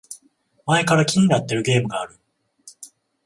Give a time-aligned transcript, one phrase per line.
[0.65, 2.17] 前から気になってるゲームがある